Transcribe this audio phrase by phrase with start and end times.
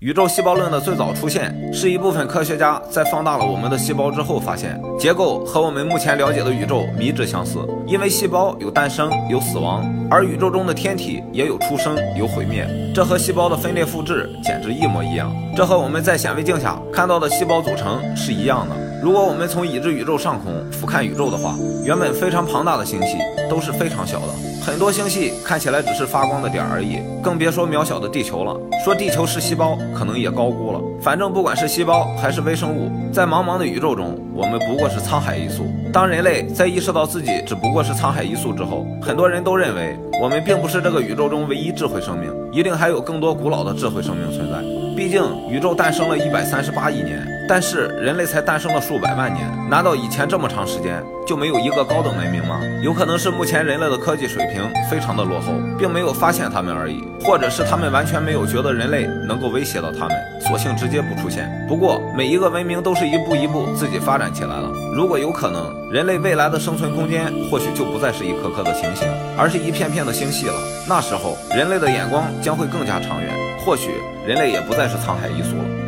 [0.00, 7.58] 宇宙细胞论的最早出现，是一部分科学家在放大了我们的细胞之后，发现结构和我们目前了解的宇宙迷之相似。
[7.84, 12.64] 因为细胞有诞生，有死亡，而宇宙中的天体也有出生，有毁灭，
[12.94, 15.34] 这和细胞的分裂复制简直一模一样。
[15.56, 18.76] 这和我们在显微镜下看到的细胞组成是一样的。
[19.00, 21.54] 如果我们从已知宇宙上空俯瞰宇宙的话，
[21.84, 23.16] 原本非常庞大的星系
[23.48, 24.26] 都是非常小的。
[24.60, 28.54] 很多星系看起来只是发光的点而已，更别说渺小的地球了。
[28.84, 30.80] 说地球是细胞，可能也高估了。
[31.00, 35.64] 反正不管是细胞还是微生物，在茫茫的宇宙中，我们不过是沧海一粟。
[35.92, 44.58] 当人类在意识到自己只不过是沧海一粟之后，很多人都认为我们并不是这个宇宙中唯一智慧生命，一定还有更多古老的智慧生命存在。
[44.96, 49.48] 毕竟宇宙诞生了一百三十八亿年，但是人类才诞生了数百万年。
[49.70, 52.60] 难道以前这么长时间就没有一个高等文明吗？
[52.82, 61.50] 有可能是目前人类的科技水平非常的落后，并没有发现他们而已，或者是他们完全没有觉得人类能够威胁到他们，索性直接不出现。
[61.66, 64.70] 不过每一个文明都是一步一步自己发展起来了。
[64.94, 70.54] 如果有可能，人类未来的生存空间或许就不再是一颗颗的星星，而是一片片的星系了。
[70.86, 73.30] 那时候人类的眼光将会更加长远。
[73.64, 73.90] 或许
[74.26, 75.87] 人类也不再是沧海一粟了。